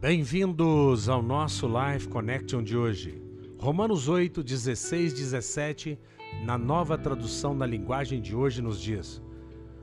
[0.00, 3.22] Bem-vindos ao nosso Live Connection de hoje.
[3.58, 5.98] Romanos 8, 16, 17,
[6.42, 9.20] na nova tradução da linguagem de hoje, nos diz: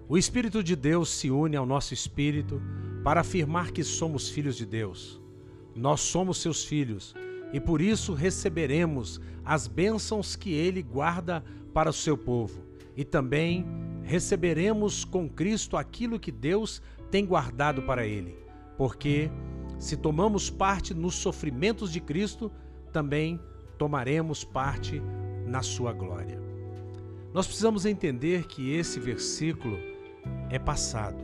[0.10, 2.60] O Espírito de Deus se une ao nosso espírito
[3.04, 5.22] para afirmar que somos filhos de Deus.
[5.76, 7.14] Nós somos seus filhos
[7.54, 12.64] e por isso receberemos as bênçãos que ele guarda para o seu povo
[12.96, 13.68] e também
[14.02, 16.82] receberemos com Cristo aquilo que Deus
[17.12, 18.36] tem guardado para ele,
[18.80, 19.30] porque
[19.78, 22.52] se tomamos parte nos sofrimentos de Cristo,
[22.92, 23.40] também
[23.78, 25.02] tomaremos parte
[25.46, 26.42] na sua glória.
[27.34, 29.78] Nós precisamos entender que esse versículo
[30.50, 31.24] é passado.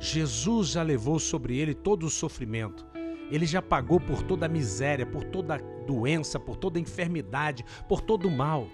[0.00, 2.84] Jesus já levou sobre ele todo o sofrimento.
[3.30, 7.64] Ele já pagou por toda a miséria, por toda a doença, por toda a enfermidade,
[7.88, 8.66] por todo o mal.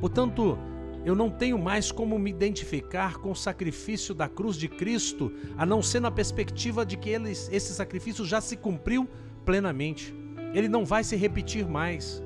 [0.00, 0.58] Portanto,
[1.04, 5.64] eu não tenho mais como me identificar com o sacrifício da cruz de Cristo, a
[5.64, 9.08] não ser na perspectiva de que ele, esse sacrifício já se cumpriu
[9.44, 10.14] plenamente.
[10.52, 12.22] Ele não vai se repetir mais.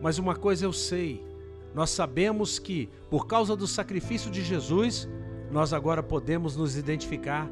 [0.00, 1.22] Mas uma coisa eu sei:
[1.74, 5.06] nós sabemos que, por causa do sacrifício de Jesus,
[5.50, 7.50] nós agora podemos nos identificar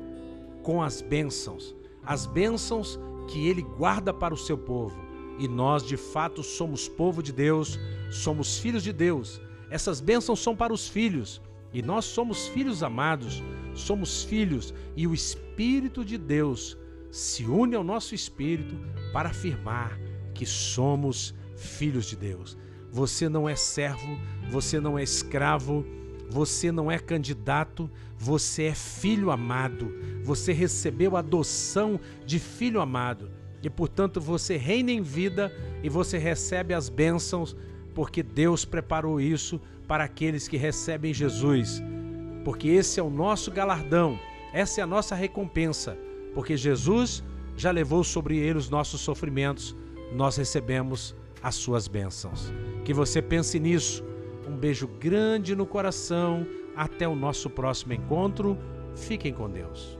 [0.62, 5.04] com as bênçãos, as bênçãos que Ele guarda para o seu povo.
[5.38, 7.78] E nós, de fato, somos povo de Deus,
[8.08, 9.42] somos filhos de Deus
[9.75, 11.42] essas bênçãos são para os filhos.
[11.72, 13.42] E nós somos filhos amados,
[13.75, 16.78] somos filhos, e o Espírito de Deus
[17.11, 18.77] se une ao nosso espírito
[19.12, 19.98] para afirmar
[20.33, 22.56] que somos filhos de Deus.
[22.92, 24.17] Você não é servo,
[24.48, 25.84] você não é escravo,
[26.30, 29.92] você não é candidato, você é filho amado.
[30.22, 33.28] Você recebeu a adoção de filho amado
[33.61, 35.52] e, portanto, você reina em vida
[35.83, 37.56] e você recebe as bênçãos
[37.94, 41.82] porque Deus preparou isso para aqueles que recebem Jesus.
[42.44, 44.18] Porque esse é o nosso galardão,
[44.52, 45.96] essa é a nossa recompensa,
[46.34, 47.22] porque Jesus
[47.56, 49.77] já levou sobre ele os nossos sofrimentos,
[50.12, 52.52] nós recebemos as suas bênçãos.
[52.84, 54.02] Que você pense nisso.
[54.48, 56.46] Um beijo grande no coração.
[56.74, 58.58] Até o nosso próximo encontro.
[58.96, 59.98] Fiquem com Deus.